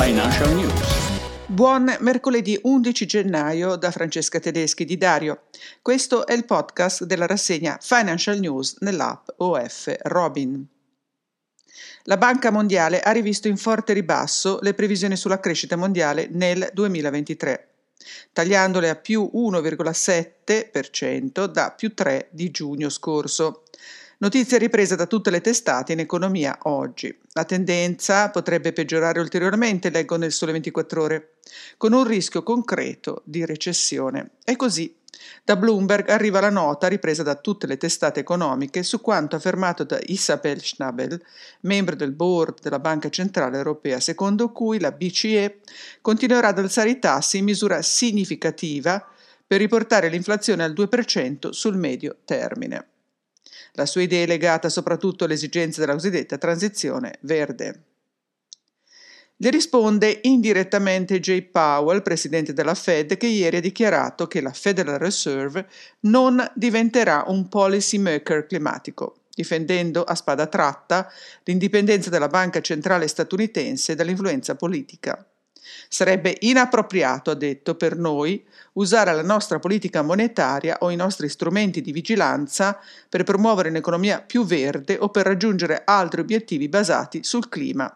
Financial 0.00 0.54
News. 0.54 1.46
Buon 1.46 1.96
mercoledì 1.98 2.56
11 2.62 3.04
gennaio 3.04 3.74
da 3.74 3.90
Francesca 3.90 4.38
Tedeschi 4.38 4.84
di 4.84 4.96
Dario. 4.96 5.46
Questo 5.82 6.24
è 6.24 6.34
il 6.34 6.44
podcast 6.44 7.02
della 7.02 7.26
rassegna 7.26 7.78
Financial 7.80 8.38
News 8.38 8.76
nell'app 8.78 9.26
OF 9.38 9.92
Robin. 10.02 10.64
La 12.04 12.16
Banca 12.16 12.52
Mondiale 12.52 13.00
ha 13.00 13.10
rivisto 13.10 13.48
in 13.48 13.56
forte 13.56 13.92
ribasso 13.92 14.60
le 14.62 14.72
previsioni 14.72 15.16
sulla 15.16 15.40
crescita 15.40 15.74
mondiale 15.74 16.28
nel 16.30 16.70
2023, 16.72 17.68
tagliandole 18.32 18.90
a 18.90 18.94
più 18.94 19.28
1,7% 19.34 21.46
da 21.46 21.74
più 21.76 21.92
3 21.92 22.28
di 22.30 22.52
giugno 22.52 22.88
scorso. 22.88 23.64
Notizia 24.20 24.58
ripresa 24.58 24.96
da 24.96 25.06
tutte 25.06 25.30
le 25.30 25.40
testate 25.40 25.92
in 25.92 26.00
economia 26.00 26.58
oggi. 26.62 27.16
La 27.34 27.44
tendenza 27.44 28.30
potrebbe 28.30 28.72
peggiorare 28.72 29.20
ulteriormente, 29.20 29.90
leggo 29.90 30.16
nel 30.16 30.32
Sole 30.32 30.50
24 30.50 31.02
ore, 31.02 31.34
con 31.76 31.92
un 31.92 32.02
rischio 32.02 32.42
concreto 32.42 33.22
di 33.24 33.46
recessione. 33.46 34.30
E 34.44 34.56
così 34.56 34.92
da 35.44 35.54
Bloomberg 35.54 36.08
arriva 36.08 36.40
la 36.40 36.50
nota 36.50 36.88
ripresa 36.88 37.22
da 37.22 37.36
tutte 37.36 37.68
le 37.68 37.76
testate 37.76 38.18
economiche 38.18 38.82
su 38.82 39.00
quanto 39.00 39.36
affermato 39.36 39.84
da 39.84 40.00
Isabel 40.06 40.60
Schnabel, 40.60 41.24
membro 41.60 41.94
del 41.94 42.10
board 42.10 42.60
della 42.60 42.80
Banca 42.80 43.10
Centrale 43.10 43.56
Europea, 43.56 44.00
secondo 44.00 44.50
cui 44.50 44.80
la 44.80 44.90
BCE 44.90 45.60
continuerà 46.00 46.48
ad 46.48 46.58
alzare 46.58 46.90
i 46.90 46.98
tassi 46.98 47.38
in 47.38 47.44
misura 47.44 47.82
significativa 47.82 49.00
per 49.46 49.60
riportare 49.60 50.08
l'inflazione 50.08 50.64
al 50.64 50.72
2% 50.72 51.50
sul 51.50 51.76
medio 51.76 52.16
termine. 52.24 52.86
La 53.72 53.86
sua 53.86 54.02
idea 54.02 54.24
è 54.24 54.26
legata 54.26 54.68
soprattutto 54.68 55.24
alle 55.24 55.34
esigenze 55.34 55.80
della 55.80 55.92
cosiddetta 55.92 56.38
transizione 56.38 57.18
verde. 57.20 57.82
Le 59.40 59.50
risponde 59.50 60.18
indirettamente 60.22 61.20
Jay 61.20 61.42
Powell, 61.42 62.02
presidente 62.02 62.52
della 62.52 62.74
Fed, 62.74 63.16
che 63.16 63.28
ieri 63.28 63.58
ha 63.58 63.60
dichiarato 63.60 64.26
che 64.26 64.40
la 64.40 64.52
Federal 64.52 64.98
Reserve 64.98 65.68
non 66.00 66.44
diventerà 66.54 67.22
un 67.28 67.48
policy 67.48 67.98
maker 67.98 68.46
climatico, 68.46 69.26
difendendo 69.32 70.02
a 70.02 70.16
spada 70.16 70.48
tratta 70.48 71.08
l'indipendenza 71.44 72.10
della 72.10 72.26
banca 72.26 72.60
centrale 72.60 73.06
statunitense 73.06 73.94
dall'influenza 73.94 74.56
politica. 74.56 75.24
Sarebbe 75.88 76.36
inappropriato, 76.40 77.30
ha 77.30 77.34
detto, 77.34 77.74
per 77.74 77.96
noi 77.96 78.44
usare 78.74 79.14
la 79.14 79.22
nostra 79.22 79.58
politica 79.58 80.02
monetaria 80.02 80.78
o 80.80 80.90
i 80.90 80.96
nostri 80.96 81.28
strumenti 81.28 81.80
di 81.80 81.92
vigilanza 81.92 82.78
per 83.08 83.24
promuovere 83.24 83.68
un'economia 83.70 84.20
più 84.20 84.44
verde 84.44 84.96
o 84.98 85.08
per 85.08 85.26
raggiungere 85.26 85.82
altri 85.84 86.20
obiettivi 86.20 86.68
basati 86.68 87.24
sul 87.24 87.48
clima. 87.48 87.92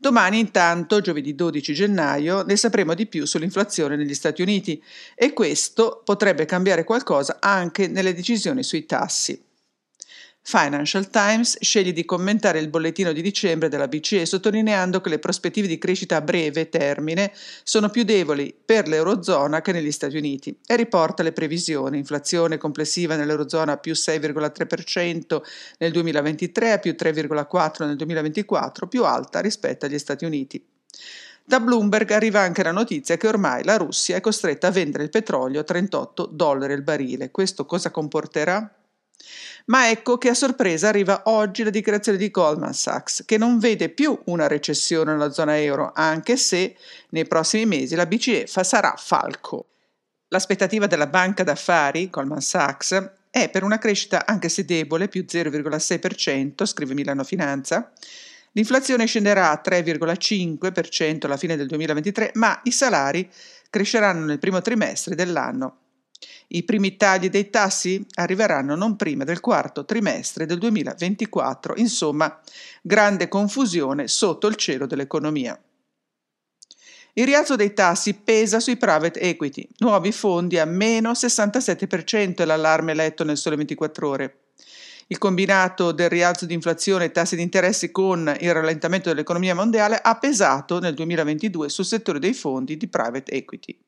Domani 0.00 0.38
intanto, 0.38 1.00
giovedì 1.00 1.34
12 1.34 1.74
gennaio, 1.74 2.42
ne 2.44 2.56
sapremo 2.56 2.94
di 2.94 3.06
più 3.06 3.24
sull'inflazione 3.24 3.96
negli 3.96 4.14
Stati 4.14 4.42
Uniti 4.42 4.80
e 5.16 5.32
questo 5.32 6.02
potrebbe 6.04 6.44
cambiare 6.44 6.84
qualcosa 6.84 7.38
anche 7.40 7.88
nelle 7.88 8.14
decisioni 8.14 8.62
sui 8.62 8.86
tassi. 8.86 9.47
Financial 10.50 11.10
Times 11.10 11.58
sceglie 11.60 11.92
di 11.92 12.06
commentare 12.06 12.58
il 12.58 12.70
bollettino 12.70 13.12
di 13.12 13.20
dicembre 13.20 13.68
della 13.68 13.86
BCE 13.86 14.24
sottolineando 14.24 15.02
che 15.02 15.10
le 15.10 15.18
prospettive 15.18 15.66
di 15.66 15.76
crescita 15.76 16.16
a 16.16 16.20
breve 16.22 16.70
termine 16.70 17.32
sono 17.62 17.90
più 17.90 18.02
deboli 18.02 18.56
per 18.64 18.88
l'Eurozona 18.88 19.60
che 19.60 19.72
negli 19.72 19.92
Stati 19.92 20.16
Uniti 20.16 20.58
e 20.66 20.76
riporta 20.76 21.22
le 21.22 21.32
previsioni. 21.32 21.98
Inflazione 21.98 22.56
complessiva 22.56 23.14
nell'Eurozona 23.14 23.76
più 23.76 23.92
6,3% 23.92 25.42
nel 25.80 25.92
2023 25.92 26.72
a 26.72 26.78
più 26.78 26.96
3,4% 26.98 27.84
nel 27.84 27.96
2024, 27.96 28.88
più 28.88 29.04
alta 29.04 29.40
rispetto 29.40 29.84
agli 29.84 29.98
Stati 29.98 30.24
Uniti. 30.24 30.64
Da 31.44 31.60
Bloomberg 31.60 32.10
arriva 32.12 32.40
anche 32.40 32.62
la 32.62 32.72
notizia 32.72 33.18
che 33.18 33.28
ormai 33.28 33.64
la 33.64 33.76
Russia 33.76 34.16
è 34.16 34.20
costretta 34.20 34.68
a 34.68 34.70
vendere 34.70 35.02
il 35.02 35.10
petrolio 35.10 35.60
a 35.60 35.64
38 35.64 36.24
dollari 36.32 36.72
al 36.72 36.82
barile. 36.82 37.30
Questo 37.30 37.66
cosa 37.66 37.90
comporterà? 37.90 38.77
Ma 39.66 39.90
ecco 39.90 40.16
che 40.16 40.30
a 40.30 40.34
sorpresa 40.34 40.88
arriva 40.88 41.22
oggi 41.26 41.62
la 41.62 41.70
dichiarazione 41.70 42.16
di 42.16 42.30
Goldman 42.30 42.72
Sachs, 42.72 43.24
che 43.26 43.36
non 43.36 43.58
vede 43.58 43.90
più 43.90 44.18
una 44.26 44.46
recessione 44.46 45.12
nella 45.12 45.30
zona 45.30 45.60
euro, 45.60 45.92
anche 45.94 46.36
se 46.36 46.76
nei 47.10 47.26
prossimi 47.26 47.66
mesi 47.66 47.94
la 47.94 48.06
BCE 48.06 48.46
sarà 48.46 48.94
falco. 48.96 49.66
L'aspettativa 50.28 50.86
della 50.86 51.06
banca 51.06 51.42
d'affari, 51.42 52.08
Goldman 52.08 52.40
Sachs, 52.40 53.10
è 53.30 53.50
per 53.50 53.62
una 53.62 53.78
crescita 53.78 54.24
anche 54.24 54.48
se 54.48 54.64
debole, 54.64 55.08
più 55.08 55.24
0,6%, 55.28 56.64
scrive 56.64 56.94
Milano 56.94 57.24
Finanza. 57.24 57.92
L'inflazione 58.52 59.06
scenderà 59.06 59.50
a 59.50 59.60
3,5% 59.62 61.26
alla 61.26 61.36
fine 61.36 61.56
del 61.56 61.66
2023, 61.66 62.32
ma 62.34 62.58
i 62.64 62.70
salari 62.70 63.30
cresceranno 63.68 64.24
nel 64.24 64.38
primo 64.38 64.62
trimestre 64.62 65.14
dell'anno 65.14 65.80
i 66.48 66.62
primi 66.62 66.96
tagli 66.96 67.28
dei 67.28 67.50
tassi 67.50 68.04
arriveranno 68.14 68.74
non 68.74 68.96
prima 68.96 69.24
del 69.24 69.40
quarto 69.40 69.84
trimestre 69.84 70.46
del 70.46 70.58
2024, 70.58 71.74
insomma, 71.76 72.40
grande 72.80 73.28
confusione 73.28 74.08
sotto 74.08 74.46
il 74.46 74.56
cielo 74.56 74.86
dell'economia. 74.86 75.60
Il 77.14 77.26
rialzo 77.26 77.56
dei 77.56 77.74
tassi 77.74 78.14
pesa 78.14 78.60
sui 78.60 78.76
private 78.76 79.20
equity, 79.20 79.68
nuovi 79.78 80.12
fondi 80.12 80.58
a 80.58 80.64
meno 80.64 81.12
67% 81.12 82.36
è 82.36 82.44
l'allarme 82.44 82.94
letto 82.94 83.24
nel 83.24 83.36
sole 83.36 83.56
24 83.56 84.08
ore. 84.08 84.38
Il 85.08 85.18
combinato 85.18 85.92
del 85.92 86.10
rialzo 86.10 86.46
di 86.46 86.54
inflazione 86.54 87.06
e 87.06 87.10
tassi 87.10 87.34
di 87.34 87.42
interessi 87.42 87.90
con 87.90 88.34
il 88.40 88.52
rallentamento 88.52 89.08
dell'economia 89.08 89.54
mondiale 89.54 89.98
ha 90.00 90.16
pesato 90.16 90.78
nel 90.80 90.94
2022 90.94 91.68
sul 91.68 91.84
settore 91.84 92.18
dei 92.18 92.34
fondi 92.34 92.76
di 92.76 92.88
private 92.88 93.32
equity. 93.32 93.78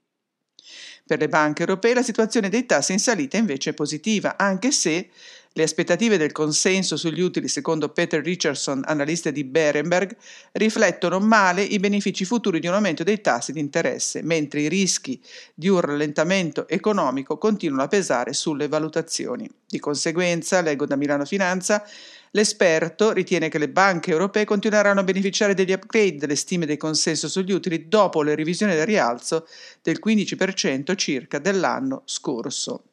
Per 1.11 1.19
le 1.19 1.27
banche 1.29 1.63
europee 1.63 1.93
la 1.93 2.05
situazione 2.05 2.49
dei 2.49 2.67
tassi 2.67 2.93
in 2.93 3.01
salita 3.01 3.37
invece 3.37 3.71
è 3.71 3.73
positiva, 3.73 4.37
anche 4.37 4.71
se 4.71 5.09
le 5.53 5.63
aspettative 5.65 6.17
del 6.17 6.31
consenso 6.31 6.97
sugli 6.97 7.21
utili, 7.21 7.49
secondo 7.49 7.89
Peter 7.89 8.23
Richardson, 8.23 8.83
analista 8.87 9.31
di 9.31 9.43
Berenberg, 9.43 10.17
riflettono 10.53 11.19
male 11.19 11.63
i 11.63 11.81
benefici 11.81 12.25
futuri 12.25 12.61
di 12.61 12.69
un 12.69 12.75
aumento 12.75 13.03
dei 13.03 13.21
tassi 13.21 13.53
di 13.53 13.59
interesse, 13.59 14.23
mentre 14.23 14.61
i 14.61 14.69
rischi 14.69 15.21
di 15.53 15.69
un 15.69 15.81
rallentamento 15.81 16.69
economico 16.69 17.37
continuano 17.37 17.83
a 17.83 17.89
pesare 17.89 18.33
sulle 18.33 18.69
valutazioni. 18.69 19.51
Di 19.67 19.81
conseguenza, 19.81 20.61
leggo 20.61 20.87
da 20.87 20.97
Milano 20.97 21.25
Finanza, 21.25 21.85
L'esperto 22.33 23.11
ritiene 23.11 23.49
che 23.49 23.59
le 23.59 23.69
banche 23.69 24.13
europee 24.13 24.45
continueranno 24.45 25.01
a 25.01 25.03
beneficiare 25.03 25.53
degli 25.53 25.73
upgrade 25.73 26.17
delle 26.17 26.37
stime 26.37 26.65
del 26.65 26.77
consenso 26.77 27.29
sugli 27.29 27.51
utili 27.51 27.89
dopo 27.89 28.23
le 28.23 28.37
revisioni 28.37 28.73
del 28.73 28.87
rialzo 28.87 29.49
del 29.83 29.99
15% 30.01 30.95
circa 30.95 31.41
dell'anno 31.41 32.03
scorso. 32.05 32.90